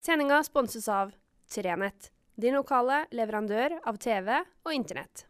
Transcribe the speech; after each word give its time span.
Sendinga 0.00 0.42
sponses 0.42 0.88
av 0.88 1.10
Trenett, 1.54 2.06
din 2.34 2.54
lokale 2.56 3.02
leverandør 3.12 3.74
av 3.84 3.98
TV 4.00 4.30
og 4.64 4.72
Internett. 4.72 5.26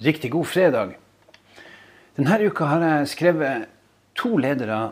Riktig 0.00 0.32
god 0.32 0.48
fredag. 0.48 0.96
Denne 2.16 2.40
uka 2.40 2.72
har 2.72 2.88
jeg 2.88 3.12
skrevet 3.12 3.68
to 4.16 4.40
ledere 4.40 4.82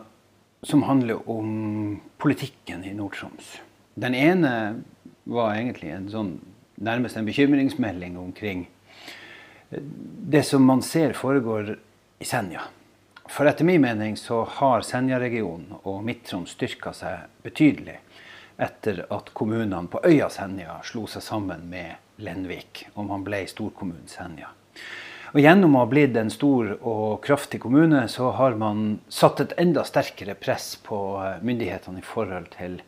som 0.61 0.85
handler 0.85 1.25
om 1.25 1.97
politikken 2.21 2.85
i 2.85 2.93
Nord-Troms. 2.93 3.55
Den 3.97 4.13
ene 4.13 4.83
var 5.25 5.55
egentlig 5.57 5.95
en 5.97 6.11
sånn, 6.13 6.35
nærmest 6.77 7.17
en 7.17 7.25
bekymringsmelding 7.25 8.21
omkring 8.21 8.67
det 9.69 10.43
som 10.43 10.65
man 10.65 10.81
ser 10.81 11.13
foregår 11.13 11.77
i 12.19 12.25
Senja. 12.25 12.61
For 13.29 13.45
etter 13.45 13.65
min 13.65 13.81
mening 13.81 14.17
så 14.17 14.41
har 14.57 14.81
Senja-regionen 14.81 15.77
og 15.83 16.01
Midt-Troms 16.05 16.55
styrka 16.57 16.93
seg 16.97 17.27
betydelig 17.45 17.99
etter 18.59 19.03
at 19.13 19.29
kommunene 19.37 19.85
på 19.91 20.01
øya 20.03 20.31
Senja 20.33 20.79
slo 20.83 21.05
seg 21.07 21.23
sammen 21.23 21.69
med 21.69 22.19
Lenvik, 22.19 22.87
og 22.95 23.05
man 23.07 23.23
ble 23.23 23.45
storkommunen 23.47 24.09
Senja. 24.09 24.49
Og 25.29 25.39
Gjennom 25.43 25.77
å 25.77 25.83
ha 25.83 25.89
blitt 25.91 26.17
en 26.17 26.31
stor 26.33 26.73
og 26.81 27.21
kraftig 27.21 27.61
kommune, 27.61 28.07
så 28.09 28.31
har 28.33 28.57
man 28.57 28.97
satt 29.13 29.43
et 29.43 29.53
enda 29.61 29.85
sterkere 29.85 30.33
press 30.33 30.73
på 30.81 30.97
myndighetene 31.45 32.01
i 32.01 32.05
forhold 32.05 32.49
til 32.57 32.79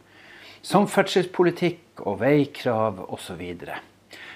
samferdselspolitikk 0.66 2.02
og 2.02 2.18
veikrav 2.23 3.05
osv. 3.13 3.43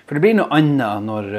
For 0.06 0.14
det 0.14 0.22
blir 0.22 0.38
noe 0.38 0.54
annet 0.54 1.10
når 1.10 1.32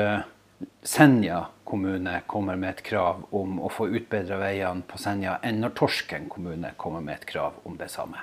Senja 0.86 1.46
kommune 1.66 2.20
kommer 2.30 2.56
med 2.56 2.76
et 2.76 2.82
krav 2.86 3.24
om 3.34 3.58
å 3.60 3.68
få 3.72 3.88
utbedra 3.90 4.38
veiene 4.40 4.86
på 4.86 4.98
Senja, 5.00 5.36
enn 5.44 5.60
når 5.60 5.74
Torsken 5.76 6.28
kommune 6.32 6.72
kommer 6.80 7.02
med 7.04 7.18
et 7.18 7.26
krav 7.28 7.58
om 7.68 7.76
det 7.80 7.90
samme. 7.92 8.22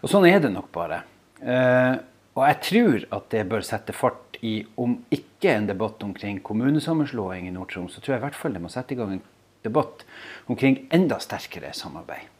Og 0.00 0.08
Sånn 0.12 0.28
er 0.28 0.38
det 0.40 0.52
nok 0.54 0.70
bare. 0.72 1.02
Eh, 1.42 1.96
og 2.38 2.44
jeg 2.46 2.58
tror 2.68 3.06
at 3.18 3.28
det 3.34 3.44
bør 3.50 3.66
sette 3.66 3.94
fart 3.96 4.38
i, 4.46 4.62
om 4.78 4.94
ikke 5.10 5.50
en 5.50 5.66
debatt 5.66 6.02
omkring 6.06 6.38
kommunesammenslåing 6.46 7.48
i 7.48 7.54
Nord-Troms, 7.54 7.96
så 7.96 8.02
tror 8.02 8.14
jeg 8.14 8.22
i 8.22 8.26
hvert 8.28 8.38
fall 8.38 8.54
det 8.54 8.62
må 8.62 8.70
sette 8.70 8.94
i 8.94 8.98
gang 8.98 9.16
en 9.16 9.24
debatt 9.66 10.04
omkring 10.46 10.84
enda 10.94 11.18
sterkere 11.22 11.72
samarbeid. 11.74 12.30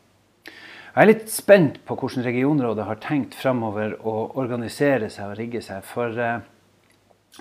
Jeg 0.98 1.02
er 1.02 1.10
litt 1.10 1.28
spent 1.30 1.82
på 1.86 1.94
hvordan 1.98 2.24
regionrådet 2.26 2.86
har 2.86 3.02
tenkt 3.02 3.36
fremover 3.38 3.98
å 4.06 4.14
organisere 4.40 5.10
seg 5.12 5.34
og 5.34 5.36
rigge 5.38 5.60
seg. 5.62 5.84
For 5.86 6.14
eh, 6.14 6.40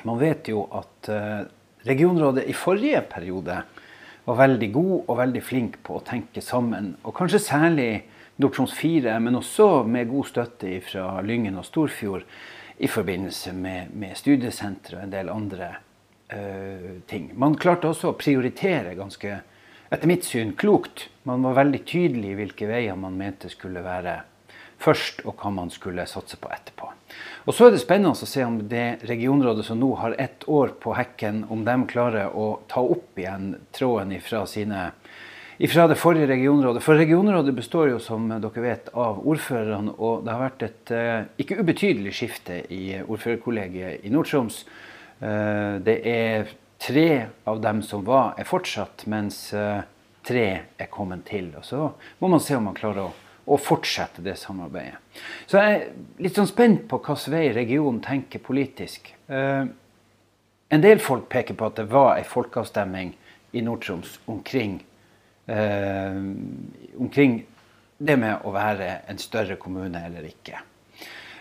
man 0.03 0.19
vet 0.19 0.49
jo 0.51 0.65
at 0.77 1.09
eh, 1.09 1.47
regionrådet 1.87 2.45
i 2.49 2.55
forrige 2.55 3.01
periode 3.09 3.61
var 4.27 4.39
veldig 4.41 4.69
god 4.75 4.95
og 4.99 5.17
veldig 5.21 5.41
flink 5.43 5.79
på 5.87 5.97
å 5.97 6.05
tenke 6.05 6.43
sammen. 6.43 6.91
Og 7.07 7.15
kanskje 7.15 7.39
særlig 7.41 7.89
Nord-Troms 8.37 8.75
4, 8.77 9.15
men 9.23 9.39
også 9.39 9.83
med 9.87 10.11
god 10.11 10.27
støtte 10.29 10.75
fra 10.85 11.21
Lyngen 11.25 11.57
og 11.57 11.65
Storfjord 11.65 12.25
i 12.77 12.89
forbindelse 12.91 13.53
med, 13.57 13.93
med 13.97 14.17
studiesenter 14.19 14.97
og 14.97 15.05
en 15.05 15.13
del 15.15 15.31
andre 15.33 15.69
uh, 16.29 16.99
ting. 17.09 17.31
Man 17.39 17.55
klarte 17.57 17.89
også 17.89 18.11
å 18.11 18.17
prioritere 18.19 18.93
ganske, 18.99 19.39
etter 19.89 20.11
mitt 20.11 20.27
syn, 20.27 20.53
klokt. 20.59 21.07
Man 21.25 21.41
var 21.47 21.57
veldig 21.63 21.81
tydelig 21.89 22.35
i 22.35 22.37
hvilke 22.43 22.69
veier 22.69 22.99
man 22.99 23.17
mente 23.17 23.49
skulle 23.49 23.81
være 23.85 24.19
først, 24.81 25.23
og 25.25 25.37
hva 25.41 25.51
man 25.53 25.71
skulle 25.73 26.05
satse 26.09 26.37
på 26.39 26.51
etterpå. 26.53 26.91
Og 27.47 27.55
Så 27.55 27.67
er 27.67 27.71
det 27.71 27.81
spennende 27.81 28.11
å 28.11 28.27
se 28.27 28.43
om 28.43 28.59
det 28.69 28.99
regionrådet 29.07 29.65
som 29.65 29.79
nå 29.79 29.93
har 30.01 30.15
ett 30.19 30.43
år 30.47 30.75
på 30.83 30.93
hekken, 30.97 31.45
om 31.49 31.63
de 31.65 31.77
klarer 31.87 32.35
å 32.35 32.59
ta 32.67 32.83
opp 32.83 33.17
igjen 33.17 33.55
tråden 33.71 34.11
ifra, 34.17 34.43
sine, 34.45 34.91
ifra 35.57 35.87
det 35.87 35.95
forrige 35.95 36.27
regionrådet. 36.27 36.83
For 36.83 36.99
regionrådet 36.99 37.55
består 37.55 37.93
jo, 37.93 38.01
som 38.03 38.27
dere 38.29 38.63
vet, 38.65 38.91
av 38.93 39.23
ordførerne, 39.23 39.95
og 39.97 40.25
det 40.25 40.35
har 40.35 40.43
vært 40.43 40.65
et 40.67 40.93
uh, 40.93 41.23
ikke 41.39 41.61
ubetydelig 41.63 42.13
skifte 42.19 42.61
i 42.67 42.99
ordførerkollegiet 42.99 44.03
i 44.03 44.11
Nord-Troms. 44.11 44.65
Uh, 45.23 45.79
det 45.87 46.01
er 46.03 46.51
tre 46.83 47.09
av 47.47 47.63
dem 47.63 47.79
som 47.81 48.03
var, 48.05 48.35
er 48.37 48.45
fortsatt, 48.45 49.07
mens 49.07 49.47
uh, 49.55 49.79
tre 50.27 50.49
er 50.77 50.91
kommet 50.91 51.23
til. 51.31 51.53
Og 51.55 51.63
Så 51.65 51.87
må 52.19 52.27
man 52.27 52.43
se 52.43 52.59
om 52.59 52.67
man 52.67 52.75
klarer 52.77 53.07
å 53.07 53.15
og 53.47 53.61
fortsette 53.63 54.21
det 54.23 54.35
samarbeidet. 54.39 54.99
Så 55.47 55.61
jeg 55.61 55.75
er 55.75 56.23
litt 56.23 56.35
sånn 56.35 56.49
spent 56.49 56.87
på 56.91 56.99
hvilken 56.99 57.33
vei 57.33 57.45
regionen 57.55 58.01
tenker 58.03 58.43
politisk. 58.43 59.13
Eh, 59.27 59.65
en 60.67 60.83
del 60.83 60.99
folk 60.99 61.29
peker 61.31 61.55
på 61.55 61.69
at 61.69 61.79
det 61.79 61.87
var 61.91 62.17
en 62.17 62.27
folkeavstemning 62.27 63.13
i 63.55 63.63
Nord-Troms 63.63 64.19
omkring, 64.27 64.81
eh, 65.47 66.17
omkring 66.99 67.45
det 67.97 68.17
med 68.19 68.43
å 68.43 68.51
være 68.51 68.89
en 69.07 69.17
større 69.17 69.55
kommune 69.55 70.03
eller 70.05 70.27
ikke. 70.27 70.59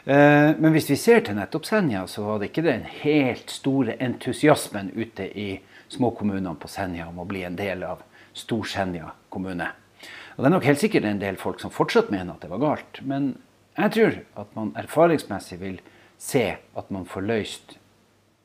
Eh, 0.07 0.55
men 0.57 0.71
hvis 0.73 0.91
vi 0.91 0.97
ser 0.97 1.25
til 1.27 1.35
nettopp 1.35 1.67
Senja, 1.67 2.07
så 2.07 2.23
var 2.23 2.39
det 2.39 2.53
ikke 2.53 2.63
den 2.69 2.85
helt 3.03 3.51
store 3.51 3.97
entusiasmen 3.99 4.93
ute 4.95 5.27
i 5.27 5.49
småkommunene 5.89 6.55
på 6.55 6.71
Senja 6.71 7.09
om 7.09 7.19
å 7.19 7.27
bli 7.27 7.43
en 7.43 7.59
del 7.59 7.83
av 7.83 8.05
Stor-Senja 8.37 9.11
kommune. 9.29 9.67
Og 10.37 10.45
Det 10.45 10.49
er 10.51 10.53
nok 10.53 10.69
helt 10.69 10.81
sikkert 10.83 11.09
en 11.09 11.21
del 11.21 11.39
folk 11.41 11.63
som 11.63 11.73
fortsatt 11.73 12.11
mener 12.13 12.35
at 12.35 12.45
det 12.45 12.53
var 12.53 12.61
galt. 12.61 13.01
Men 13.09 13.39
jeg 13.77 13.93
tror 13.97 14.19
at 14.43 14.53
man 14.57 14.75
erfaringsmessig 14.77 15.59
vil 15.61 15.81
se 16.21 16.45
at 16.61 16.93
man 16.93 17.09
får 17.09 17.25
løst 17.25 17.77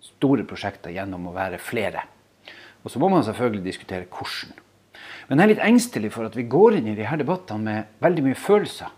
store 0.02 0.46
prosjekter 0.47 0.96
gjennom 0.96 1.28
å 1.28 1.35
være 1.35 1.59
flere. 1.62 2.06
Og 2.81 2.94
så 2.94 3.00
må 3.00 3.12
man 3.12 3.25
selvfølgelig 3.28 3.68
diskutere 3.68 4.07
hvordan. 4.07 4.56
Men 5.28 5.40
jeg 5.40 5.44
er 5.44 5.52
litt 5.53 5.68
engstelig 5.68 6.13
for 6.16 6.28
at 6.28 6.35
vi 6.35 6.47
går 6.50 6.79
inn 6.79 6.90
i 6.91 6.97
de 6.97 7.06
her 7.07 7.19
debattene 7.19 7.63
med 7.68 8.03
veldig 8.03 8.25
mye 8.25 8.40
følelser. 8.40 8.91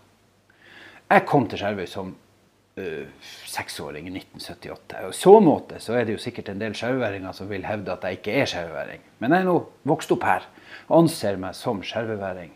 Jeg 1.10 1.26
kom 1.28 1.46
til 1.50 1.60
Skjervøy 1.60 1.86
som 1.90 2.14
uh, 2.14 3.28
seksåring 3.50 4.08
i 4.08 4.14
1978. 4.16 5.04
Og 5.04 5.12
I 5.12 5.18
så 5.18 5.36
måte 5.42 5.82
så 5.82 5.98
er 5.98 6.06
det 6.06 6.16
jo 6.16 6.22
sikkert 6.22 6.50
en 6.50 6.62
del 6.62 6.74
skjervøværinger 6.78 7.36
som 7.36 7.50
vil 7.50 7.66
hevde 7.68 7.94
at 7.94 8.06
jeg 8.06 8.22
ikke 8.22 8.38
er 8.40 8.50
skjervøværing. 8.50 9.06
Men 9.18 9.34
jeg 9.34 9.44
er 9.44 9.50
nå 9.50 9.56
vokst 9.86 10.14
opp 10.14 10.26
her 10.26 10.46
og 10.88 11.02
anser 11.04 11.38
meg 11.40 11.58
som 11.58 11.82
skjervøværing. 11.84 12.54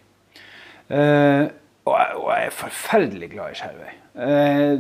Uh, 0.88 1.48
og, 1.88 1.94
jeg, 1.96 2.14
og, 2.16 2.28
jeg, 2.32 2.46
er 2.46 2.54
forferdelig 2.56 3.30
glad 3.32 3.52
i 3.52 3.58
Skjervøy. 3.58 3.96
Eh, 4.18 4.78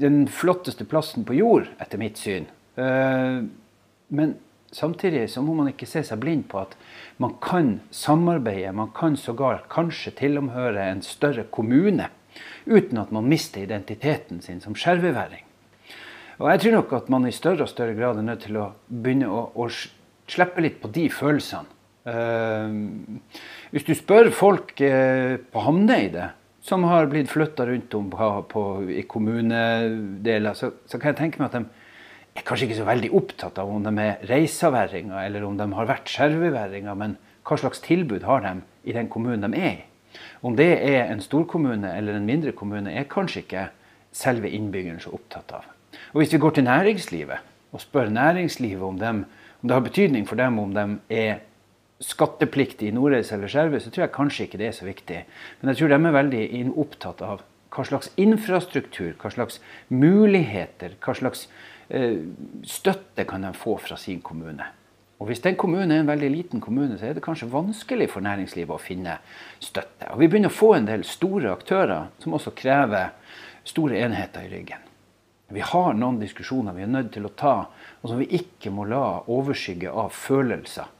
den 0.00 0.24
flotteste 0.28 0.84
plassen 0.88 1.26
på 1.26 1.36
jord, 1.38 1.68
etter 1.80 2.00
mitt 2.00 2.18
syn. 2.18 2.48
Eh, 2.74 3.38
men 4.12 4.34
samtidig 4.74 5.28
så 5.30 5.42
må 5.44 5.54
man 5.54 5.70
ikke 5.70 5.86
se 5.88 6.02
seg 6.06 6.20
blind 6.22 6.48
på 6.50 6.64
at 6.64 6.74
man 7.22 7.36
kan 7.44 7.76
samarbeide. 7.94 8.74
Man 8.74 8.90
kan 8.96 9.16
sågar 9.16 9.62
kanskje 9.72 10.16
tilhøre 10.18 10.88
en 10.90 11.04
større 11.06 11.46
kommune 11.50 12.10
uten 12.66 12.98
at 12.98 13.12
man 13.12 13.28
mister 13.28 13.62
identiteten 13.62 14.40
sin 14.42 14.60
som 14.64 14.74
skjerveværing. 14.74 15.44
Og 16.40 16.48
jeg 16.50 16.62
tror 16.62 16.76
nok 16.78 16.92
at 16.96 17.10
man 17.12 17.28
i 17.28 17.34
større 17.34 17.66
og 17.66 17.70
større 17.70 17.94
grad 17.94 18.18
er 18.18 18.26
nødt 18.26 18.46
til 18.48 18.56
å 18.58 18.70
begynne 18.88 19.28
å, 19.30 19.44
å 19.54 19.68
slippe 19.70 20.64
litt 20.64 20.80
på 20.82 20.90
de 20.90 21.06
følelsene. 21.12 21.68
Uh, 22.02 23.20
hvis 23.72 23.86
du 23.88 23.94
spør 23.96 24.30
folk 24.36 24.74
uh, 24.84 25.40
på 25.40 25.66
Hamneidet, 25.66 26.30
som 26.62 26.84
har 26.86 27.08
blitt 27.10 27.30
flytta 27.32 27.66
rundt 27.66 27.94
om 27.98 28.10
på, 28.12 28.26
på, 28.52 28.64
i 28.92 29.02
kommunedeler, 29.08 30.54
så, 30.54 30.70
så, 30.86 30.98
kan 30.98 31.10
jeg 31.10 31.18
tenke 31.18 31.40
meg 31.40 31.48
at 31.48 31.56
de 31.56 32.38
er 32.38 32.44
kanskje 32.46 32.68
ikke 32.68 32.78
så 32.78 32.86
veldig 32.86 33.10
opptatt 33.18 33.58
av 33.58 33.72
om 33.72 33.82
de 33.82 33.92
er 33.98 34.22
reisaværinger 34.30 35.24
eller 35.24 35.46
om 35.48 35.56
de 35.58 35.66
har 35.74 35.88
vært 35.90 36.12
skjerveværinger, 36.12 36.94
men 37.00 37.16
hva 37.48 37.58
slags 37.58 37.82
tilbud 37.82 38.22
har 38.28 38.44
de 38.44 38.54
i 38.86 38.94
den 38.94 39.10
kommunen 39.10 39.42
de 39.42 39.58
er 39.58 39.80
i. 39.80 40.20
Om 40.44 40.54
det 40.58 40.70
er 40.84 41.08
en 41.08 41.22
storkommune 41.24 41.90
eller 41.96 42.18
en 42.18 42.28
mindre 42.28 42.52
kommune, 42.54 42.92
er 42.92 43.08
kanskje 43.10 43.42
ikke 43.42 43.68
selve 44.14 44.50
innbyggeren 44.52 45.00
så 45.02 45.14
opptatt 45.16 45.54
av. 45.56 45.66
Og 46.12 46.20
Hvis 46.20 46.32
vi 46.32 46.38
går 46.38 46.50
til 46.56 46.68
næringslivet 46.68 47.72
og 47.72 47.80
spør 47.80 48.12
næringslivet 48.12 48.84
om, 48.84 48.98
dem, 48.98 49.24
om 49.62 49.68
det 49.68 49.74
har 49.74 49.86
betydning 49.86 50.28
for 50.28 50.36
dem 50.36 50.58
om 50.60 50.74
de 50.76 50.86
er 51.10 51.40
skattepliktig 52.02 52.90
i 52.90 52.94
Nordreisa 52.94 53.36
eller 53.36 53.50
Skjervøy, 53.50 53.78
så 53.80 53.92
tror 53.92 54.06
jeg 54.06 54.14
kanskje 54.16 54.46
ikke 54.46 54.60
det 54.60 54.68
er 54.68 54.76
så 54.76 54.86
viktig. 54.88 55.22
Men 55.60 55.72
jeg 55.72 55.80
tror 55.80 55.92
de 55.92 55.98
er 55.98 56.18
veldig 56.18 56.44
opptatt 56.82 57.24
av 57.26 57.42
hva 57.72 57.86
slags 57.88 58.10
infrastruktur, 58.20 59.14
hva 59.20 59.32
slags 59.32 59.60
muligheter, 59.88 60.98
hva 61.00 61.14
slags 61.16 61.46
eh, 61.88 62.20
støtte 62.68 63.24
kan 63.28 63.46
de 63.46 63.52
få 63.56 63.78
fra 63.80 63.96
sin 64.00 64.20
kommune. 64.24 64.66
Og 65.22 65.28
Hvis 65.28 65.40
den 65.44 65.54
kommunen 65.54 65.92
er 65.94 66.00
en 66.02 66.08
veldig 66.10 66.28
liten 66.34 66.60
kommune, 66.60 66.96
så 66.98 67.06
er 67.06 67.14
det 67.14 67.22
kanskje 67.22 67.46
vanskelig 67.52 68.08
for 68.10 68.24
næringslivet 68.26 68.74
å 68.74 68.82
finne 68.82 69.20
støtte. 69.62 70.08
Og 70.10 70.18
Vi 70.18 70.26
begynner 70.26 70.50
å 70.50 70.56
få 70.56 70.72
en 70.74 70.88
del 70.88 71.04
store 71.06 71.52
aktører 71.52 72.08
som 72.18 72.34
også 72.34 72.50
krever 72.58 73.12
store 73.62 74.00
enheter 74.02 74.48
i 74.48 74.50
ryggen. 74.50 74.82
Vi 75.52 75.62
har 75.62 75.94
noen 75.94 76.18
diskusjoner 76.18 76.74
vi 76.74 76.82
er 76.82 76.90
nødt 76.90 77.12
til 77.14 77.28
å 77.28 77.34
ta, 77.38 77.54
og 78.02 78.10
som 78.10 78.18
vi 78.18 78.26
ikke 78.34 78.72
må 78.74 78.88
la 78.88 79.22
overskygge 79.30 79.92
av 79.92 80.10
følelser. 80.16 80.90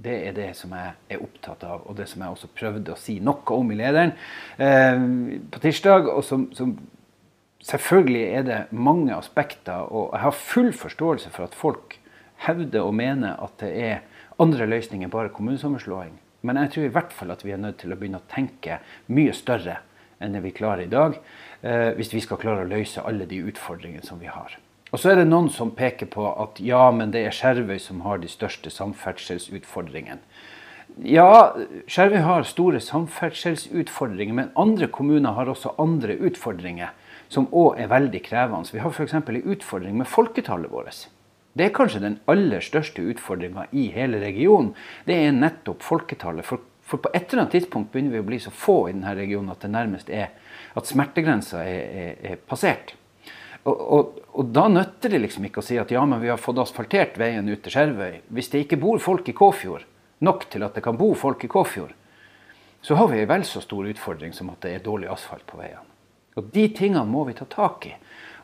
Det 0.00 0.14
er 0.28 0.32
det 0.36 0.52
som 0.56 0.72
jeg 0.72 0.94
er 1.12 1.22
opptatt 1.22 1.64
av, 1.66 1.82
og 1.84 1.96
det 1.98 2.06
som 2.08 2.22
jeg 2.22 2.32
også 2.32 2.48
prøvde 2.56 2.94
å 2.94 3.00
si 3.00 3.18
noe 3.20 3.56
om 3.56 3.72
i 3.72 3.76
lederen 3.76 4.14
eh, 4.56 5.02
på 5.50 5.60
tirsdag. 5.60 6.08
og 6.08 6.24
som, 6.24 6.48
som 6.56 6.78
Selvfølgelig 7.60 8.22
er 8.24 8.44
det 8.46 8.58
mange 8.72 9.12
aspekter, 9.12 9.84
og 9.92 10.14
jeg 10.14 10.22
har 10.22 10.32
full 10.32 10.70
forståelse 10.72 11.28
for 11.34 11.44
at 11.44 11.56
folk 11.56 11.98
hevder 12.46 12.86
og 12.86 12.94
mener 12.96 13.36
at 13.36 13.58
det 13.60 13.74
er 13.76 13.98
andre 14.40 14.64
løsninger 14.70 15.04
enn 15.04 15.12
bare 15.12 15.32
kommunesammenslåing. 15.34 16.14
Men 16.40 16.56
jeg 16.62 16.72
tror 16.72 16.86
i 16.86 16.94
hvert 16.94 17.12
fall 17.12 17.34
at 17.34 17.44
vi 17.44 17.52
er 17.52 17.60
nødt 17.60 17.82
til 17.82 17.92
å 17.92 17.98
begynne 18.00 18.22
å 18.22 18.30
tenke 18.32 18.80
mye 19.12 19.34
større 19.36 19.76
enn 20.20 20.32
det 20.36 20.40
vi 20.44 20.54
klarer 20.56 20.86
i 20.86 20.92
dag, 20.92 21.20
eh, 21.60 21.92
hvis 21.96 22.14
vi 22.14 22.24
skal 22.24 22.40
klare 22.40 22.64
å 22.64 22.70
løse 22.70 23.04
alle 23.04 23.28
de 23.28 23.42
utfordringene 23.44 24.04
som 24.06 24.20
vi 24.20 24.32
har. 24.32 24.56
Og 24.90 24.98
så 24.98 25.12
er 25.12 25.20
det 25.20 25.28
noen 25.28 25.50
som 25.54 25.70
peker 25.76 26.08
på 26.10 26.24
at 26.30 26.58
ja, 26.62 26.88
men 26.94 27.12
det 27.14 27.22
er 27.26 27.34
Skjervøy 27.34 27.78
som 27.82 28.02
har 28.06 28.18
de 28.22 28.30
største 28.30 28.72
samferdselsutfordringene. 28.74 30.18
Ja, 31.06 31.54
Skjervøy 31.86 32.24
har 32.26 32.48
store 32.48 32.80
samferdselsutfordringer, 32.82 34.34
men 34.34 34.50
andre 34.58 34.90
kommuner 34.90 35.36
har 35.36 35.48
også 35.48 35.76
andre 35.78 36.18
utfordringer 36.18 36.90
som 37.30 37.46
òg 37.54 37.78
er 37.78 37.90
veldig 37.92 38.22
krevende. 38.26 38.74
Vi 38.74 38.82
har 38.82 38.90
f.eks. 38.90 39.14
en 39.14 39.42
utfordring 39.54 39.96
med 40.00 40.10
folketallet 40.10 40.72
vårt. 40.72 41.06
Det 41.54 41.66
er 41.66 41.74
kanskje 41.74 42.02
den 42.02 42.18
aller 42.30 42.62
største 42.62 43.02
utfordringa 43.12 43.68
i 43.70 43.88
hele 43.94 44.20
regionen. 44.22 44.74
Det 45.06 45.14
er 45.14 45.34
nettopp 45.34 45.82
folketallet. 45.86 46.46
For, 46.46 46.62
for, 46.82 47.02
på 47.02 47.10
et 47.14 47.30
eller 47.30 47.44
annet 47.44 47.54
tidspunkt 47.58 47.92
begynner 47.92 48.18
vi 48.18 48.22
å 48.22 48.26
bli 48.26 48.38
så 48.42 48.50
få 48.54 48.80
i 48.88 48.94
denne 48.94 49.14
regionen 49.18 49.54
at 49.54 49.62
det 49.62 49.70
nærmest 49.70 50.10
er 50.10 50.30
at 50.78 50.90
smertegrensa 50.90 51.62
er, 51.62 51.82
er, 52.02 52.16
er 52.32 52.42
passert. 52.46 52.94
Og, 53.68 53.76
og, 53.76 54.20
og, 54.32 54.44
da 54.54 54.68
nytter 54.72 55.12
det 55.12 55.20
liksom 55.20 55.44
ikke 55.46 55.60
å 55.60 55.64
si 55.64 55.76
at 55.80 55.90
ja, 55.92 56.02
men 56.08 56.22
vi 56.22 56.30
har 56.32 56.40
fått 56.40 56.60
asfaltert 56.62 57.18
veien 57.20 57.48
ut 57.50 57.60
til 57.62 57.74
Skjervøy. 57.74 58.22
Hvis 58.32 58.48
det 58.52 58.64
ikke 58.64 58.80
bor 58.80 59.00
folk 59.02 59.28
i 59.28 59.36
Kåfjord, 59.36 59.84
nok 60.24 60.46
til 60.52 60.64
at 60.64 60.76
det 60.76 60.84
kan 60.84 60.96
bo 61.00 61.12
folk 61.18 61.44
i 61.44 61.50
Kåfjord, 61.50 61.92
så 62.80 62.96
har 62.96 63.10
vi 63.12 63.20
en 63.20 63.28
vel 63.28 63.44
så 63.44 63.60
stor 63.60 63.88
utfordring 63.90 64.32
som 64.32 64.48
at 64.52 64.62
det 64.64 64.72
er 64.74 64.84
dårlig 64.84 65.10
asfalt 65.12 65.44
på 65.48 65.60
veiene. 65.60 65.84
Og 66.40 66.48
De 66.54 66.68
tingene 66.72 67.04
må 67.04 67.26
vi 67.28 67.36
ta 67.36 67.44
tak 67.50 67.90
i. 67.90 67.92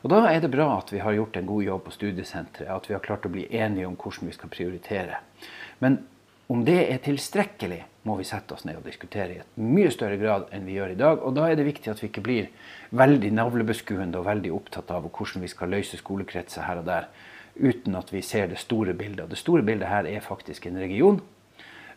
Og 0.03 0.11
Da 0.13 0.27
er 0.29 0.43
det 0.43 0.53
bra 0.53 0.69
at 0.77 0.93
vi 0.93 1.01
har 1.01 1.15
gjort 1.17 1.39
en 1.39 1.49
god 1.49 1.63
jobb 1.63 1.83
på 1.87 1.95
studiesenteret, 1.95 2.69
at 2.69 2.89
vi 2.89 2.93
har 2.93 3.01
klart 3.01 3.25
å 3.25 3.33
bli 3.33 3.47
enige 3.49 3.87
om 3.87 3.97
hvordan 3.97 4.29
vi 4.29 4.35
skal 4.35 4.53
prioritere. 4.53 5.17
Men 5.81 5.97
om 6.47 6.61
det 6.67 6.77
er 6.85 7.01
tilstrekkelig, 7.03 7.81
må 8.07 8.15
vi 8.19 8.25
sette 8.27 8.55
oss 8.55 8.63
ned 8.67 8.79
og 8.79 8.87
diskutere 8.87 9.33
i 9.35 9.39
et 9.41 9.57
mye 9.59 9.91
større 9.93 10.17
grad 10.21 10.51
enn 10.55 10.67
vi 10.67 10.77
gjør 10.77 10.93
i 10.93 10.99
dag. 10.99 11.23
Og 11.23 11.35
da 11.35 11.47
er 11.49 11.57
det 11.59 11.67
viktig 11.67 11.91
at 11.91 12.01
vi 12.01 12.09
ikke 12.09 12.23
blir 12.25 12.51
veldig 12.95 13.33
navlebeskuende 13.35 14.19
og 14.19 14.27
veldig 14.29 14.53
opptatt 14.55 14.93
av 14.95 15.09
hvordan 15.09 15.43
vi 15.43 15.51
skal 15.51 15.73
løse 15.75 15.99
skolekretser 15.99 16.67
her 16.67 16.81
og 16.81 16.87
der, 16.87 17.09
uten 17.57 17.97
at 17.99 18.13
vi 18.13 18.21
ser 18.25 18.47
det 18.51 18.61
store 18.61 18.95
bildet. 18.97 19.25
Og 19.25 19.33
det 19.33 19.41
store 19.41 19.65
bildet 19.67 19.89
her 19.91 20.07
er 20.07 20.23
faktisk 20.25 20.69
en 20.69 20.79
region 20.79 21.19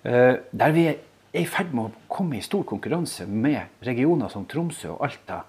eh, 0.02 0.40
der 0.50 0.76
vi 0.76 0.88
er 0.90 0.98
i 1.36 1.46
ferd 1.46 1.70
med 1.76 1.86
å 1.86 2.08
komme 2.10 2.40
i 2.40 2.42
stor 2.42 2.64
konkurranse 2.66 3.26
med 3.30 3.84
regioner 3.86 4.32
som 4.32 4.48
Tromsø 4.50 4.96
og 4.96 5.04
Alta 5.06 5.44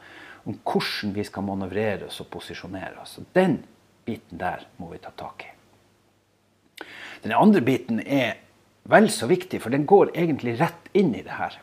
om 0.46 0.57
hvordan 0.57 1.16
vi 1.16 1.25
skal 1.25 1.46
manøvrere 1.46 2.07
oss 2.10 2.22
og 2.22 2.30
posisjonere 2.34 3.02
oss. 3.02 3.18
Den 3.34 3.60
biten 4.06 4.38
der 4.42 4.68
må 4.78 4.92
vi 4.94 5.02
ta 5.02 5.14
tak 5.18 5.46
i. 5.46 5.52
Den 7.22 7.34
andre 7.38 7.62
biten 7.66 8.02
er 8.02 8.40
vel 8.92 9.10
så 9.14 9.28
viktig, 9.30 9.62
for 9.64 9.74
den 9.74 9.88
går 9.90 10.14
egentlig 10.16 10.58
rett 10.60 10.90
inn 10.98 11.14
i 11.16 11.24
det 11.26 11.38
her. 11.38 11.58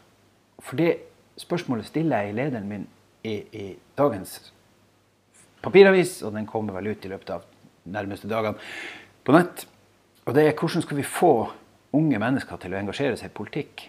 For 0.64 0.80
det 0.80 0.94
spørsmålet 1.38 1.88
stiller 1.88 2.24
jeg 2.24 2.32
i 2.32 2.38
lederen 2.38 2.68
min 2.70 2.86
i, 3.26 3.34
i 3.52 3.66
dagens 3.98 4.38
papiravis, 5.62 6.20
og 6.22 6.34
den 6.36 6.46
kommer 6.48 6.76
vel 6.78 6.92
ut 6.92 7.04
i 7.04 7.10
løpet 7.10 7.34
av 7.34 7.46
nærmeste 7.88 8.30
dagene 8.30 8.58
på 9.26 9.34
nett. 9.34 9.64
Og 10.26 10.34
det 10.36 10.44
er 10.46 10.56
hvordan 10.56 10.84
skal 10.84 11.00
vi 11.00 11.06
få 11.06 11.32
unge 11.96 12.20
mennesker 12.20 12.60
til 12.60 12.74
å 12.74 12.80
engasjere 12.80 13.16
seg 13.18 13.30
i 13.30 13.36
politikk? 13.38 13.88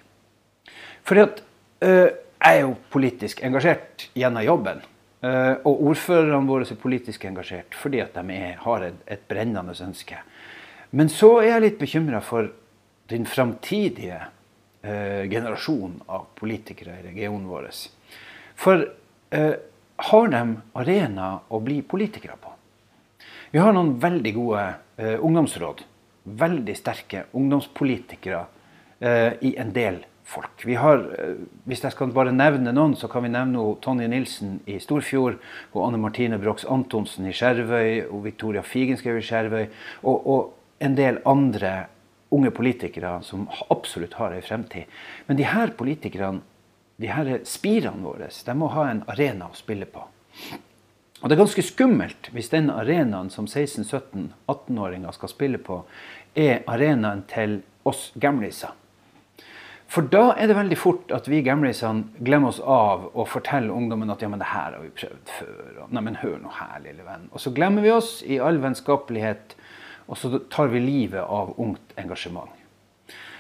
Fordi 1.07 1.25
at 1.25 1.43
øh, 1.85 2.07
jeg 2.39 2.55
er 2.55 2.63
jo 2.63 2.75
politisk 2.91 3.43
engasjert 3.43 4.07
gjennom 4.15 4.45
jobben. 4.45 4.81
Eh, 5.19 5.55
og 5.67 5.81
ordførerne 5.91 6.47
våre 6.47 6.63
er 6.63 6.79
politisk 6.79 7.25
engasjert 7.27 7.75
fordi 7.75 7.99
at 7.99 8.13
de 8.15 8.35
er, 8.37 8.53
har 8.63 8.85
et, 8.87 9.01
et, 9.03 9.25
brennende 9.27 9.75
ønske. 9.83 10.15
Men 10.95 11.11
så 11.11 11.41
er 11.41 11.49
jeg 11.49 11.65
litt 11.65 11.81
bekymra 11.81 12.21
for 12.23 12.47
den 13.09 13.25
framtidige 13.25 14.19
eh, 14.81 15.25
generasjonen 15.29 16.01
av 16.07 16.27
politikere 16.39 16.99
i 16.99 17.07
regionen 17.09 17.47
vår. 17.49 17.69
For 18.59 18.85
eh, 19.35 19.55
har 20.09 20.31
de 20.31 20.43
arena 20.79 21.31
å 21.49 21.59
bli 21.63 21.81
politikere 21.81 22.37
på? 22.39 22.53
Vi 23.51 23.59
har 23.59 23.73
noen 23.73 23.95
veldig 23.99 24.33
gode 24.35 24.67
eh, 25.01 25.17
ungdomsråd. 25.17 25.81
Veldig 26.39 26.75
sterke 26.77 27.25
ungdomspolitikere 27.33 28.43
eh, 28.99 29.33
i 29.41 29.55
en 29.57 29.73
del 29.73 30.03
folk. 30.29 30.65
Vi 30.65 30.75
har, 30.77 31.01
eh, 31.17 31.41
hvis 31.65 31.81
jeg 31.83 31.95
skal 31.95 32.13
bare 32.13 32.33
nevne 32.35 32.73
noen, 32.75 32.93
så 32.95 33.09
kan 33.09 33.25
vi 33.25 33.33
nevne 33.33 33.63
Tonje 33.81 34.09
Nilsen 34.11 34.59
i 34.69 34.77
Storfjord, 34.81 35.39
og 35.73 35.87
Anne 35.87 36.01
Martine 36.01 36.37
Brox 36.41 36.67
Antonsen 36.69 37.25
i 37.25 37.33
Skjervøy, 37.33 38.05
og 38.11 38.23
Victoria 38.27 38.61
Figenschou 38.61 39.17
i 39.17 39.25
Skjervøy, 39.25 39.65
og, 40.03 40.15
og, 40.19 40.55
en 40.79 40.93
del 40.95 41.17
andre 41.27 41.89
unge 42.35 42.51
politikere 42.55 43.19
som 43.25 43.47
absolutt 43.69 44.17
har 44.19 44.35
ei 44.35 44.41
fremtid. 44.45 44.89
Men 45.27 45.37
de 45.39 45.47
her 45.49 45.73
politikerne, 45.77 46.41
de 46.99 47.11
her 47.11 47.39
spirene 47.47 48.03
våre, 48.03 48.29
de 48.29 48.57
må 48.57 48.69
ha 48.75 48.89
en 48.89 49.05
arena 49.07 49.49
å 49.49 49.57
spille 49.57 49.87
på. 49.89 50.03
Og 51.19 51.27
Det 51.27 51.35
er 51.35 51.41
ganske 51.41 51.65
skummelt 51.67 52.29
hvis 52.31 52.51
den 52.51 52.69
arenaen 52.71 53.31
som 53.33 53.47
16-17-18-åringer 53.47 55.15
skal 55.15 55.31
spille 55.31 55.59
på, 55.59 55.81
er 56.35 56.61
arenaen 56.67 57.25
til 57.27 57.59
oss 57.87 58.11
gamliser. 58.15 58.71
For 59.89 60.05
da 60.05 60.35
er 60.37 60.47
det 60.47 60.55
veldig 60.55 60.77
fort 60.77 61.11
at 61.15 61.25
vi 61.27 61.41
gamlisene 61.41 62.21
glemmer 62.21 62.53
oss 62.53 62.59
av 62.61 63.07
og 63.09 63.25
forteller 63.31 63.73
ungdommen 63.73 64.11
at 64.13 64.21
ja, 64.21 64.29
men 64.29 64.41
det 64.41 64.51
her 64.51 64.75
har 64.75 64.83
vi 64.83 64.91
prøvd 64.93 65.31
før. 65.39 65.71
Og, 65.81 65.87
Nei, 65.95 66.03
men 66.05 66.19
hør 66.21 66.35
nå 66.43 66.51
her, 66.53 66.75
lille 66.83 67.07
venn. 67.07 67.25
Og 67.33 67.41
så 67.41 67.51
glemmer 67.55 67.81
vi 67.81 67.91
oss 67.95 68.19
i 68.21 68.37
all 68.37 68.61
vennskapelighet, 68.61 69.57
og 70.09 70.17
så 70.17 70.39
tar 70.49 70.71
vi 70.73 70.81
livet 70.81 71.21
av 71.21 71.53
ungt 71.61 71.93
engasjement. 72.01 72.49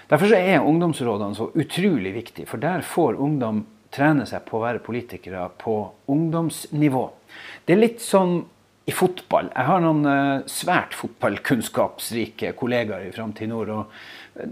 Derfor 0.09 0.33
er 0.33 0.65
ungdomsrådene 0.65 1.37
så 1.37 1.49
utrolig 1.53 2.13
viktige, 2.15 2.47
for 2.49 2.61
der 2.61 2.85
får 2.85 3.17
ungdom 3.21 3.65
trene 3.93 4.25
seg 4.29 4.45
på 4.45 4.57
å 4.57 4.63
være 4.63 4.81
politikere 4.85 5.47
på 5.61 5.75
ungdomsnivå. 6.09 7.03
Det 7.65 7.75
er 7.75 7.81
litt 7.83 8.01
sånn 8.05 8.39
i 8.89 8.93
fotball. 8.95 9.51
Jeg 9.53 9.67
har 9.67 9.83
noen 9.83 10.05
uh, 10.05 10.47
svært 10.49 10.95
fotballkunnskapsrike 10.97 12.55
kollegaer 12.57 13.05
i 13.05 13.13
Framtid 13.13 13.51
Nord. 13.51 13.69
og 13.69 13.93
uh, 14.39 14.47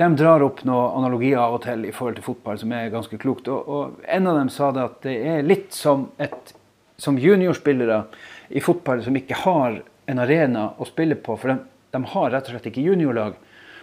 De 0.00 0.08
drar 0.16 0.44
opp 0.44 0.62
noen 0.68 0.96
analogier 1.02 1.40
av 1.42 1.58
og 1.58 1.64
til 1.66 1.84
i 1.88 1.92
forhold 1.92 2.16
til 2.20 2.28
fotball 2.30 2.60
som 2.62 2.72
er 2.76 2.92
ganske 2.92 3.20
klokt. 3.20 3.50
Og, 3.52 3.68
og 3.68 4.06
En 4.08 4.30
av 4.30 4.40
dem 4.40 4.52
sa 4.52 4.70
det 4.72 4.86
at 4.86 5.00
det 5.08 5.16
er 5.34 5.44
litt 5.44 5.76
som, 5.76 6.08
et, 6.16 6.54
som 6.96 7.20
juniorspillere 7.20 8.04
i 8.52 8.64
fotball 8.64 9.04
som 9.04 9.16
ikke 9.18 9.42
har 9.44 9.82
en 10.12 10.22
arena 10.22 10.68
å 10.78 10.86
spille 10.88 11.16
på. 11.18 11.36
For 11.40 11.52
de, 11.52 11.58
de 11.94 12.02
har 12.12 12.30
rett 12.32 12.48
og 12.48 12.54
slett 12.54 12.70
ikke 12.70 12.84
juniorlag. 12.84 13.34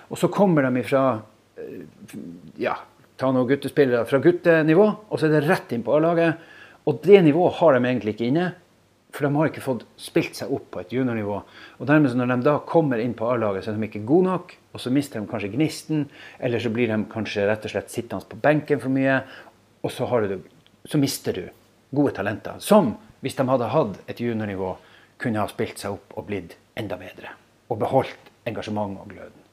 Og 0.09 0.17
så 0.17 0.29
kommer 0.33 0.65
de 0.65 0.81
ifra 0.81 1.03
uh, 1.19 2.15
ja, 2.61 2.77
ta 3.19 3.33
noen 3.33 3.49
guttespillere 3.49 4.07
fra 4.09 4.21
guttenivå, 4.23 4.87
og 5.09 5.19
så 5.19 5.27
er 5.27 5.35
det 5.35 5.45
rett 5.49 5.75
inn 5.75 5.83
på 5.85 5.97
A-laget. 5.97 6.49
Og 6.87 7.01
det 7.03 7.21
nivået 7.25 7.59
har 7.59 7.75
de 7.75 7.83
egentlig 7.83 8.15
ikke 8.15 8.29
inne. 8.31 8.47
For 9.09 9.25
de 9.25 9.33
har 9.33 9.49
ikke 9.49 9.63
fått 9.65 9.85
spilt 9.97 10.37
seg 10.37 10.51
opp 10.53 10.67
på 10.73 10.81
et 10.83 10.91
juniornivå. 10.93 11.39
Og 11.81 11.87
dermed 11.89 12.13
når 12.13 12.29
de 12.29 12.45
da 12.45 12.55
kommer 12.69 13.01
inn 13.01 13.15
på 13.17 13.25
A-laget, 13.25 13.65
så 13.65 13.71
er 13.71 13.79
de 13.79 13.87
ikke 13.87 14.05
gode 14.07 14.29
nok. 14.29 14.53
Og 14.73 14.83
så 14.83 14.93
mister 14.93 15.17
de 15.17 15.29
kanskje 15.29 15.49
gnisten, 15.55 16.03
eller 16.37 16.61
så 16.61 16.69
blir 16.73 16.91
de 16.91 16.99
kanskje 17.09 17.47
rett 17.49 17.65
og 17.65 17.73
slett 17.73 17.89
sittende 17.89 18.29
på 18.29 18.37
benken 18.43 18.81
for 18.81 18.93
mye. 18.93 19.17
Og 19.81 19.93
så, 19.93 20.05
du, 20.29 20.37
så 20.85 21.01
mister 21.01 21.39
du 21.39 21.47
gode 21.95 22.13
talenter. 22.19 22.61
Som, 22.61 22.93
hvis 23.25 23.37
de 23.39 23.47
hadde 23.49 23.71
hatt 23.73 23.97
et 24.05 24.21
juniornivå, 24.21 24.75
kunne 25.19 25.43
ha 25.43 25.51
spilt 25.51 25.81
seg 25.81 25.97
opp 25.97 26.17
og 26.17 26.27
blitt 26.29 26.55
enda 26.79 26.97
bedre. 26.99 27.35
Og 27.69 27.79
beholdt 27.81 28.33
engasjementet 28.49 29.03
og 29.03 29.13
gløden. 29.13 29.45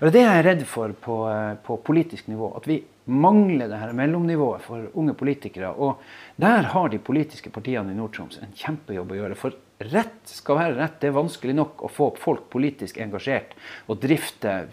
Og 0.00 0.06
Det 0.06 0.08
er 0.08 0.12
det 0.14 0.22
jeg 0.24 0.38
er 0.38 0.46
redd 0.48 0.62
for 0.66 0.92
på, 0.92 1.16
eh, 1.30 1.54
på 1.62 1.76
politisk 1.86 2.26
nivå. 2.28 2.56
At 2.56 2.66
vi 2.66 2.82
mangler 3.06 3.68
det 3.68 3.78
her 3.78 3.92
mellomnivået 3.92 4.62
for 4.62 4.90
unge 4.94 5.14
politikere. 5.14 5.70
Og 5.78 6.00
der 6.40 6.62
har 6.72 6.88
de 6.88 6.98
politiske 6.98 7.50
partiene 7.50 7.92
i 7.92 7.94
Nord-Troms 7.94 8.40
en 8.42 8.54
kjempejobb 8.56 9.12
å 9.12 9.18
gjøre. 9.20 9.36
For 9.36 9.54
rett 9.92 10.24
skal 10.24 10.58
være 10.58 10.78
rett. 10.78 11.00
Det 11.00 11.10
er 11.10 11.18
vanskelig 11.18 11.54
nok 11.54 11.84
å 11.86 11.90
få 11.90 12.16
folk 12.18 12.50
politisk 12.50 12.98
engasjert 12.98 13.54
og 13.88 14.00
drifte 14.00 14.68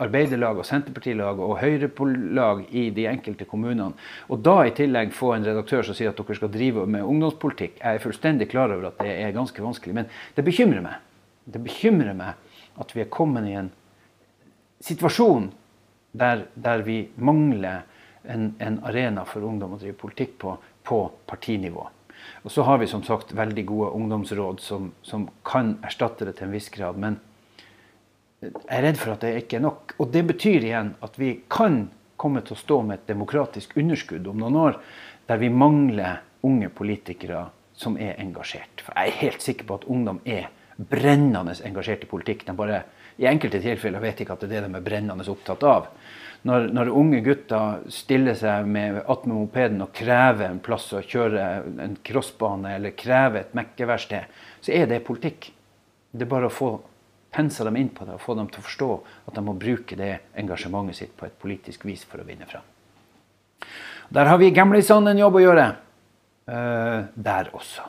Arbeiderlag 0.00 0.60
og 0.60 0.66
Senterpartilag 0.68 1.40
og 1.42 1.56
Høyre-lag 1.60 2.62
i 2.70 2.86
de 2.94 3.06
enkelte 3.10 3.46
kommunene. 3.48 3.92
Og 4.30 4.42
da 4.44 4.60
i 4.64 4.74
tillegg 4.76 5.12
få 5.16 5.34
en 5.34 5.46
redaktør 5.48 5.84
som 5.86 5.96
sier 5.98 6.12
at 6.12 6.20
dere 6.20 6.38
skal 6.38 6.52
drive 6.52 6.86
med 6.86 7.04
ungdomspolitikk. 7.04 7.80
Jeg 7.82 7.98
er 7.98 8.04
fullstendig 8.04 8.50
klar 8.52 8.70
over 8.70 8.90
at 8.92 9.02
det 9.02 9.16
er 9.18 9.36
ganske 9.36 9.64
vanskelig, 9.64 9.96
men 9.98 10.10
det 10.36 10.46
bekymrer 10.46 10.84
meg. 10.84 11.00
Det 11.44 11.62
bekymrer 11.64 12.16
meg 12.16 12.80
at 12.80 12.94
vi 12.94 13.02
er 13.02 13.12
kommet 13.12 13.48
i 13.50 13.56
en 13.58 13.72
situasjon 14.80 15.50
der, 16.12 16.46
der 16.54 16.82
vi 16.86 17.08
mangler 17.16 17.82
en, 18.24 18.54
en, 18.58 18.78
arena 18.84 19.24
for 19.28 19.44
ungdom 19.46 19.76
å 19.76 19.80
drive 19.80 19.98
politikk 20.00 20.36
på, 20.40 20.56
på 20.86 21.00
partinivå. 21.28 21.86
Og 22.44 22.52
så 22.52 22.64
har 22.68 22.80
vi 22.80 22.88
som 22.88 23.02
sagt 23.04 23.32
veldig 23.36 23.64
gode 23.68 23.90
ungdomsråd 23.96 24.60
som, 24.64 24.90
som, 25.02 25.28
kan 25.44 25.78
erstatte 25.86 26.28
det 26.28 26.36
til 26.38 26.48
en 26.48 26.54
viss 26.54 26.68
grad. 26.72 26.98
Men 27.00 27.18
jeg 28.40 28.52
er 28.72 28.84
redd 28.86 29.00
for 29.00 29.14
at 29.14 29.24
det 29.24 29.34
ikke 29.42 29.58
er 29.58 29.64
nok. 29.66 29.94
Og 30.00 30.12
det 30.14 30.22
betyr 30.30 30.64
igjen 30.64 30.94
at 31.04 31.18
vi 31.20 31.34
kan 31.52 31.82
komme 32.20 32.42
til 32.44 32.56
å 32.56 32.60
stå 32.60 32.80
med 32.84 33.00
et 33.00 33.10
demokratisk 33.12 33.76
underskudd 33.80 34.28
om 34.28 34.40
noen 34.40 34.58
år, 34.60 34.78
der 35.28 35.40
vi 35.40 35.50
mangler 35.52 36.22
unge 36.46 36.70
politikere 36.72 37.46
som 37.76 37.96
er 38.00 38.16
engasjert. 38.20 38.82
For 38.84 38.96
jeg 38.96 39.12
er 39.12 39.20
helt 39.24 39.44
sikker 39.44 39.68
på 39.68 39.80
at 39.80 39.86
ungdom 39.92 40.20
er 40.24 40.48
brennende 40.80 41.54
engasjert 41.64 42.04
i 42.04 42.10
politikk. 42.10 42.46
De 42.48 42.56
bare 42.56 42.82
i 43.20 43.28
enkelte 43.28 43.60
tilfeller 43.60 44.00
vet 44.02 44.22
ikke 44.22 44.36
at 44.36 44.44
det 44.44 44.50
er 44.50 44.64
det 44.64 44.72
de 44.72 44.80
er 44.80 44.84
brennende 44.84 45.28
opptatt 45.28 45.64
av. 45.68 45.88
Når, 46.48 46.70
når, 46.72 46.88
unge 46.96 47.18
gutter 47.20 47.82
stiller 47.92 48.36
seg 48.38 48.64
med 48.64 49.02
attmed 49.02 49.36
mopeden 49.36 49.82
og 49.84 49.92
krever 49.92 50.46
en 50.46 50.62
plass 50.64 50.86
å 50.96 51.02
kjøre 51.04 51.48
en 51.84 51.98
crossbane 52.04 52.78
eller 52.78 52.96
krever 52.96 53.42
et 53.42 53.58
mekkeverksted, 53.58 54.38
så 54.64 54.72
er 54.72 54.88
det 54.88 55.02
politikk. 55.04 55.50
Det 56.10 56.24
er 56.24 56.32
bare 56.32 56.48
å 56.48 56.54
få 56.54 56.70
pense 57.30 57.64
dem 57.64 57.76
inn 57.78 57.92
på 57.94 58.06
det 58.06 58.16
og 58.16 58.24
få 58.24 58.34
dem 58.38 58.48
til 58.50 58.62
å 58.62 58.66
forstå 58.66 58.90
at 59.30 59.36
de 59.36 59.44
må 59.46 59.54
bruke 59.58 59.96
det 59.98 60.12
engasjementet 60.38 60.98
sitt 60.98 61.14
på 61.16 61.28
et 61.28 61.38
politisk 61.40 61.86
vis 61.88 62.02
for 62.06 62.22
å 62.22 62.26
vinne 62.26 62.48
fram. 62.50 62.66
Der 64.10 64.26
har 64.26 64.40
vi 64.42 64.50
gamlisene 64.50 65.12
en 65.12 65.22
jobb 65.22 65.38
å 65.38 65.44
gjøre. 65.44 65.66
Uh, 66.50 67.06
der 67.14 67.52
også. 67.54 67.84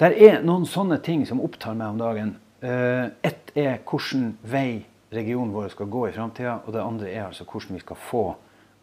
Der 0.00 0.14
er 0.14 0.40
noen 0.42 0.66
sånne 0.66 0.98
ting 1.04 1.22
som 1.26 1.42
opptar 1.44 1.76
meg 1.78 1.94
om 1.94 2.00
dagen. 2.00 2.34
Uh, 2.58 3.14
ett 3.22 3.52
er 3.54 3.78
hvilken 3.86 4.32
vei 4.42 4.82
regionen 5.14 5.54
vår 5.54 5.70
skal 5.76 5.90
gå 5.92 6.08
i 6.08 6.14
framtida. 6.16 6.58
Og 6.66 6.74
det 6.74 6.82
andre 6.82 7.12
er 7.12 7.28
altså 7.28 7.46
hvordan 7.46 7.78
vi 7.78 7.84
skal 7.84 8.00
få 8.08 8.24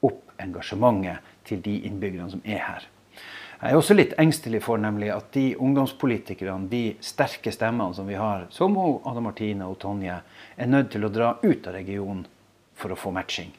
opp 0.06 0.36
engasjementet 0.40 1.34
til 1.48 1.60
de 1.66 1.82
innbyggerne 1.90 2.32
som 2.32 2.44
er 2.48 2.64
her. 2.64 2.88
Jeg 3.62 3.72
er 3.72 3.80
også 3.80 3.96
litt 3.96 4.14
engstelig 4.20 4.60
for 4.66 4.82
nemlig 4.82 5.10
at 5.14 5.30
de 5.34 5.46
ungdomspolitikerne, 5.56 6.68
de 6.70 6.98
sterke 7.04 7.54
stemmene 7.56 7.96
som 7.96 8.08
vi 8.10 8.18
har, 8.20 8.48
som 8.52 8.76
Anne 8.78 9.24
Martine 9.24 9.68
og 9.70 9.80
Tonje, 9.82 10.20
er 10.58 10.72
nødt 10.72 10.92
til 10.94 11.08
å 11.08 11.12
dra 11.14 11.36
ut 11.42 11.68
av 11.68 11.78
regionen 11.78 12.26
for 12.76 12.92
å 12.92 13.00
få 13.00 13.14
matching. 13.16 13.54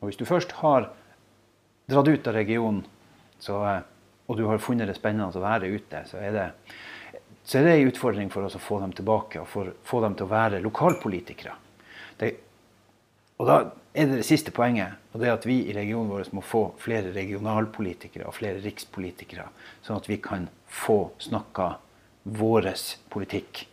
Og 0.00 0.08
hvis 0.08 0.20
du 0.20 0.26
først 0.28 0.54
har 0.62 0.90
dratt 1.90 2.08
ut 2.08 2.30
av 2.30 2.36
regionen, 2.38 2.84
så, 3.42 3.58
og 4.28 4.38
du 4.38 4.46
har 4.48 4.62
funnet 4.62 4.88
det 4.88 4.96
spennende 4.96 5.34
å 5.34 5.42
være 5.42 5.72
ute, 5.74 6.04
så 6.08 6.22
er 6.22 6.36
det 6.36 6.48
så 7.44 7.58
er 7.58 7.66
det 7.66 7.72
en 7.74 7.90
utfordring 7.90 8.30
for 8.32 8.46
oss 8.46 8.56
å 8.56 8.62
få 8.62 8.78
dem 8.80 8.92
tilbake 8.96 9.42
og 9.42 9.48
for, 9.50 9.72
få 9.84 10.00
dem 10.00 10.14
til 10.16 10.24
å 10.24 10.30
være 10.30 10.62
lokalpolitikere. 10.64 11.52
Det, 12.16 12.30
og 13.36 13.50
da 13.50 13.58
er 13.94 14.10
det 14.10 14.20
det 14.20 14.26
siste 14.26 14.50
poenget. 14.54 14.98
Og 15.12 15.22
det 15.22 15.28
er 15.28 15.36
at 15.36 15.46
vi 15.46 15.60
i 15.68 15.76
regionen 15.76 16.10
vår 16.10 16.32
må 16.34 16.42
få 16.44 16.64
flere 16.82 17.14
regionalpolitikere 17.14 18.26
og 18.26 18.36
flere 18.36 18.62
rikspolitikere. 18.64 19.46
Sånn 19.86 20.00
at 20.00 20.10
vi 20.10 20.18
kan 20.22 20.48
få 20.66 21.14
snakka 21.22 21.76
vår 22.24 22.72
politikk 23.12 23.66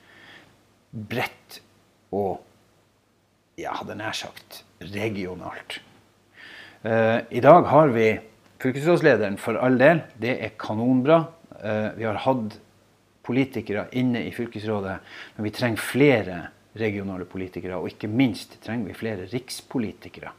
bredt 0.91 1.61
og 2.11 2.41
ja, 3.57 3.73
hadde 3.79 3.95
nær 3.97 4.15
sagt 4.15 4.61
regionalt. 4.91 5.79
Uh, 6.83 7.21
I 7.29 7.41
dag 7.43 7.67
har 7.69 7.93
vi 7.93 8.07
fylkesrådslederen 8.61 9.37
for 9.41 9.57
all 9.61 9.77
del. 9.79 10.03
Det 10.21 10.35
er 10.37 10.57
kanonbra. 10.59 11.23
Uh, 11.61 11.89
vi 11.97 12.05
har 12.05 12.19
hatt 12.25 12.57
politikere 13.25 13.85
inne 13.97 14.25
i 14.25 14.33
fylkesrådet, 14.33 14.97
men 15.35 15.45
vi 15.45 15.53
trenger 15.55 15.85
flere 15.85 16.39
regionale 16.73 17.25
politikere. 17.25 17.79
Og 17.79 17.91
ikke 17.91 18.09
minst 18.11 18.57
trenger 18.63 18.91
vi 18.91 18.97
flere 18.97 19.27
rikspolitikere 19.31 20.33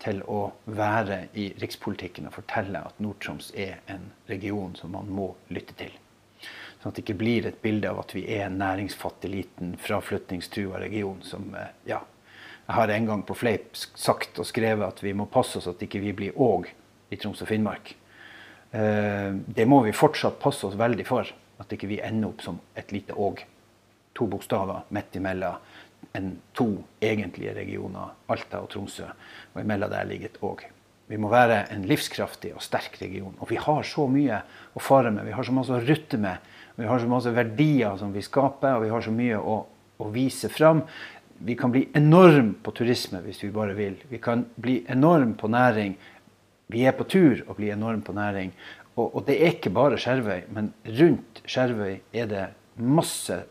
til 0.00 0.22
å 0.32 0.46
være 0.72 1.26
i 1.36 1.50
rikspolitikken 1.60 2.30
og 2.30 2.38
fortelle 2.38 2.80
at 2.88 3.00
Nord-Troms 3.04 3.50
er 3.52 3.82
en 3.92 4.08
region 4.30 4.72
som 4.78 4.94
man 4.96 5.10
må 5.12 5.34
lytte 5.52 5.76
til. 5.76 5.92
Sånn 6.80 6.94
at 6.94 6.96
det 6.96 7.04
ikke 7.04 7.18
blir 7.20 7.48
et 7.48 7.60
bilde 7.60 7.90
av 7.90 8.00
at 8.00 8.14
vi 8.16 8.24
er 8.32 8.46
en 8.46 8.56
næringsfattig, 8.60 9.28
liten, 9.28 9.74
fraflytningstrua 9.76 10.80
region 10.80 11.20
som 11.26 11.52
eh, 11.54 11.74
ja, 11.92 12.00
Jeg 12.70 12.76
har 12.76 12.88
en 12.94 13.06
gang 13.06 13.22
på 13.26 13.34
fleip 13.34 13.76
sagt 13.76 14.38
og 14.38 14.46
skrevet 14.46 14.86
at 14.86 15.02
vi 15.02 15.12
må 15.12 15.26
passe 15.26 15.58
oss 15.58 15.66
at 15.68 15.82
ikke 15.82 16.00
vi 16.00 16.12
blir 16.16 16.36
òg 16.38 16.68
i 17.10 17.16
Troms 17.18 17.42
og 17.42 17.50
Finnmark. 17.50 17.92
Eh, 18.70 19.32
det 19.34 19.66
må 19.68 19.82
vi 19.84 19.92
fortsatt 19.92 20.38
passe 20.40 20.64
oss 20.68 20.78
veldig 20.78 21.06
for. 21.08 21.28
At 21.60 21.72
ikke 21.74 21.90
vi 21.90 22.00
ender 22.00 22.30
opp 22.30 22.40
som 22.46 22.60
et 22.78 22.94
lite 22.94 23.12
Åg 23.12 23.42
to 24.16 24.26
bokstaver 24.30 24.84
midt 24.94 25.16
imellom 25.16 25.60
enn 26.16 26.32
to 26.56 26.68
egentlige 27.04 27.54
regioner, 27.54 28.14
Alta 28.32 28.62
og 28.64 28.70
Tromsø. 28.72 29.06
Og 29.54 29.60
imellom 29.62 29.90
der 29.92 30.08
ligger 30.08 30.30
et 30.30 30.38
Åg. 30.42 30.64
Vi 31.10 31.18
må 31.18 31.30
være 31.30 31.64
en 31.74 31.84
livskraftig 31.90 32.52
og 32.54 32.62
sterk 32.62 32.96
region. 33.00 33.34
Og 33.42 33.50
vi 33.50 33.58
har 33.58 33.82
så 33.86 34.06
mye 34.10 34.40
å 34.74 34.82
fare 34.82 35.10
med. 35.10 35.26
Vi 35.26 35.34
har 35.34 35.46
så 35.46 35.54
masse 35.54 35.74
å 35.74 35.82
rutte 35.82 36.18
med. 36.22 36.38
Vi 36.78 36.86
har 36.86 37.02
så 37.02 37.10
masse 37.10 37.32
verdier 37.34 37.96
som 37.98 38.12
vi 38.14 38.22
skaper, 38.22 38.76
og 38.76 38.84
vi 38.84 38.92
har 38.92 39.02
så 39.04 39.14
mye 39.14 39.38
å, 39.38 39.56
å 39.98 40.10
vise 40.14 40.50
fram. 40.52 40.84
Vi 41.40 41.56
kan 41.58 41.72
bli 41.74 41.86
enorm 41.98 42.54
på 42.62 42.74
turisme 42.76 43.22
hvis 43.24 43.42
vi 43.42 43.52
bare 43.54 43.74
vil. 43.78 43.98
Vi 44.10 44.20
kan 44.22 44.44
bli 44.60 44.80
enorm 44.92 45.34
på 45.40 45.50
næring. 45.50 45.96
Vi 46.70 46.86
er 46.86 46.94
på 46.94 47.08
tur 47.10 47.42
å 47.50 47.58
bli 47.58 47.72
enorm 47.74 48.04
på 48.06 48.14
næring. 48.14 48.54
Og, 48.94 49.06
og 49.08 49.24
det 49.26 49.40
er 49.40 49.56
ikke 49.56 49.74
bare 49.74 49.98
Skjervøy, 49.98 50.46
men 50.54 50.70
rundt 51.00 51.42
Skjervøy 51.48 51.96
er 52.14 52.30
det 52.30 52.46
masse 52.78 53.42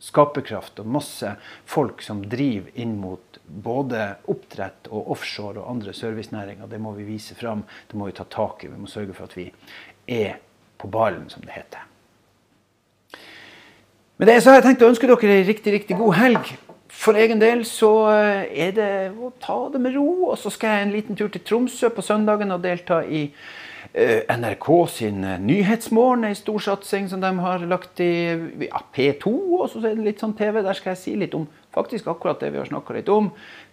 skaperkraft 0.00 0.80
og 0.80 0.88
masse 0.88 1.34
folk 1.68 2.00
som 2.02 2.22
driver 2.28 2.72
inn 2.80 2.96
mot 3.00 3.38
både 3.44 4.06
oppdrett 4.32 4.88
og 4.88 5.12
offshore 5.14 5.60
og 5.60 5.68
andre 5.74 5.94
servicenæringer. 5.96 6.70
Det 6.70 6.80
må 6.80 6.94
vi 6.96 7.04
vise 7.08 7.36
fram, 7.36 7.66
det 7.90 7.98
må 7.98 8.08
vi 8.08 8.16
ta 8.16 8.24
tak 8.24 8.64
i. 8.64 8.72
Vi 8.72 8.80
må 8.80 8.88
sørge 8.90 9.16
for 9.16 9.28
at 9.28 9.36
vi 9.36 9.50
er 10.08 10.40
på 10.80 10.88
ballen, 10.88 11.28
som 11.28 11.44
det 11.44 11.52
heter. 11.52 11.84
Med 14.20 14.28
det 14.28 14.40
så 14.42 14.50
har 14.50 14.60
jeg 14.60 14.70
tenkt 14.70 14.82
å 14.84 14.90
ønske 14.92 15.08
dere 15.08 15.36
ei 15.36 15.44
riktig, 15.48 15.72
riktig 15.72 15.96
god 15.96 16.16
helg. 16.18 16.50
For 16.90 17.16
egen 17.16 17.40
del 17.40 17.62
så 17.68 17.90
eh, 18.12 18.50
er 18.66 18.72
det 18.76 18.92
å 19.16 19.30
ta 19.40 19.56
det 19.72 19.80
med 19.80 19.94
ro. 19.96 20.32
Og 20.32 20.36
så 20.40 20.52
skal 20.52 20.74
jeg 20.74 20.86
en 20.86 20.92
liten 20.92 21.16
tur 21.16 21.30
til 21.32 21.44
Tromsø 21.46 21.88
på 21.94 22.04
søndagen 22.04 22.52
og 22.52 22.64
delta 22.64 23.00
i 23.04 23.28
NRK 23.92 24.88
sin 24.88 25.24
eh, 25.24 25.38
Nyhetsmorgen, 25.40 26.26
ei 26.28 26.36
storsatsing 26.38 27.08
som 27.10 27.22
de 27.22 27.30
har 27.40 27.64
lagt 27.66 28.00
i 28.04 28.12
ja, 28.66 28.82
P2. 28.94 29.32
Og 29.58 29.70
så 29.72 29.80
er 29.82 29.96
det 29.96 30.06
litt 30.06 30.22
sånn 30.22 30.36
TV. 30.38 30.60
Der 30.62 30.76
skal 30.78 30.94
jeg 30.94 31.02
si 31.02 31.14
litt 31.18 31.34
om 31.36 31.48
faktisk 31.74 32.10
akkurat 32.12 32.42
det 32.42 32.52
vi 32.54 32.60
har 32.60 32.68
snakka 32.68 32.98
litt 32.98 33.10
om. 33.12 33.30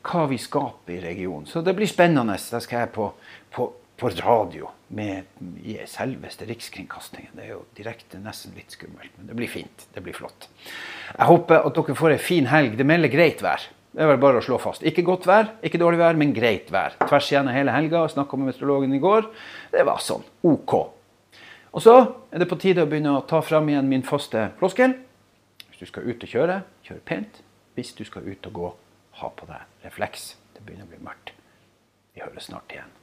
Hva 0.07 0.25
vi 0.31 0.39
skaper 0.41 0.95
i 0.95 1.01
regionen. 1.03 1.47
Så 1.49 1.61
det 1.65 1.75
blir 1.77 1.89
spennende. 1.89 2.37
Da 2.39 2.63
skal 2.63 2.85
jeg 2.85 2.93
på, 2.95 3.11
på, 3.53 3.69
på 3.99 4.11
radio 4.23 4.71
med 4.95 5.27
i 5.67 5.77
selveste 5.89 6.47
Rikskringkastingen. 6.47 7.35
Det 7.35 7.45
er 7.45 7.55
jo 7.57 7.63
direkte 7.77 8.21
nesten 8.23 8.55
litt 8.55 8.71
skummelt, 8.73 9.11
men 9.17 9.27
det 9.29 9.35
blir 9.37 9.51
fint. 9.51 9.89
Det 9.93 10.03
blir 10.05 10.15
flott. 10.15 10.47
Jeg 11.11 11.27
håper 11.27 11.67
at 11.67 11.75
dere 11.75 11.97
får 11.99 12.15
ei 12.15 12.19
en 12.19 12.29
fin 12.29 12.47
helg. 12.51 12.77
Det 12.79 12.87
melder 12.87 13.11
greit 13.11 13.43
vær. 13.43 13.67
Det 13.96 14.03
er 14.03 14.12
vel 14.12 14.20
bare 14.22 14.41
å 14.41 14.46
slå 14.46 14.60
fast. 14.62 14.84
Ikke 14.86 15.06
godt 15.06 15.25
vær, 15.29 15.53
ikke 15.65 15.79
dårlig 15.82 16.01
vær, 16.01 16.17
men 16.20 16.34
greit 16.36 16.70
vær. 16.74 16.98
Tvers 17.01 17.32
igjennom 17.32 17.56
hele 17.56 17.74
helga. 17.74 18.03
Snakka 18.12 18.38
med 18.38 18.51
meteorologen 18.51 18.94
i 18.94 19.01
går. 19.01 19.29
Det 19.74 19.86
var 19.88 20.03
sånn 20.03 20.25
OK. 20.46 20.75
Og 21.72 21.84
så 21.84 21.96
er 22.32 22.41
det 22.41 22.50
på 22.50 22.60
tide 22.62 22.86
å 22.86 22.89
begynne 22.89 23.15
å 23.17 23.24
ta 23.29 23.41
fram 23.46 23.70
igjen 23.72 23.89
min 23.89 24.06
faste 24.06 24.50
floskel. 24.60 24.96
Hvis 25.70 25.82
du 25.82 25.89
skal 25.89 26.08
ut 26.10 26.24
og 26.25 26.32
kjøre, 26.32 26.62
kjør 26.86 27.01
pent. 27.06 27.41
Hvis 27.77 27.96
du 27.98 28.03
skal 28.08 28.27
ut 28.27 28.50
og 28.50 28.60
gå, 28.60 28.70
ha 29.22 29.34
på 29.34 29.50
deg 29.50 29.86
refleks. 29.86 30.32
Det 30.53 30.65
begynner 30.65 30.88
å 30.88 30.94
bli 30.94 31.03
mørkt. 31.06 31.34
Vi 32.13 32.24
høres 32.25 32.50
snart 32.50 32.74
igjen. 32.74 32.94